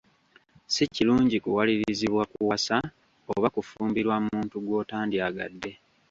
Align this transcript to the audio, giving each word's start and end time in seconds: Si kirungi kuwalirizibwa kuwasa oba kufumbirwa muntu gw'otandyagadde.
Si 0.73 0.83
kirungi 0.95 1.37
kuwalirizibwa 1.43 2.23
kuwasa 2.33 2.77
oba 3.33 3.47
kufumbirwa 3.55 4.15
muntu 4.27 4.55
gw'otandyagadde. 4.65 5.71